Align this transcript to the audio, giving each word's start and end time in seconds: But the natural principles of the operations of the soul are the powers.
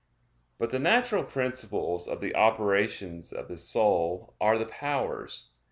But 0.57 0.71
the 0.71 0.79
natural 0.79 1.23
principles 1.23 2.07
of 2.07 2.21
the 2.21 2.33
operations 2.33 3.31
of 3.31 3.47
the 3.49 3.57
soul 3.59 4.33
are 4.41 4.57
the 4.57 4.65
powers. 4.65 5.51